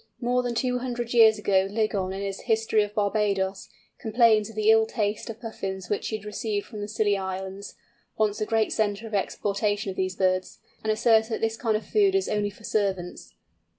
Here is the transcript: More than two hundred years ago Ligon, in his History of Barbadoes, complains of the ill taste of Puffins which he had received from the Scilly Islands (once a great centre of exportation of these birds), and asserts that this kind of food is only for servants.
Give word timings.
More 0.19 0.41
than 0.41 0.55
two 0.55 0.79
hundred 0.79 1.13
years 1.13 1.37
ago 1.37 1.67
Ligon, 1.69 2.11
in 2.11 2.23
his 2.23 2.39
History 2.41 2.81
of 2.81 2.95
Barbadoes, 2.95 3.69
complains 3.99 4.49
of 4.49 4.55
the 4.55 4.71
ill 4.71 4.87
taste 4.87 5.29
of 5.29 5.39
Puffins 5.39 5.89
which 5.91 6.07
he 6.07 6.15
had 6.17 6.25
received 6.25 6.65
from 6.65 6.81
the 6.81 6.87
Scilly 6.87 7.15
Islands 7.15 7.75
(once 8.17 8.41
a 8.41 8.47
great 8.47 8.73
centre 8.73 9.05
of 9.05 9.13
exportation 9.13 9.91
of 9.91 9.95
these 9.97 10.15
birds), 10.15 10.57
and 10.81 10.91
asserts 10.91 11.29
that 11.29 11.39
this 11.39 11.55
kind 11.55 11.77
of 11.77 11.85
food 11.85 12.15
is 12.15 12.27
only 12.27 12.49
for 12.49 12.63
servants. 12.63 13.35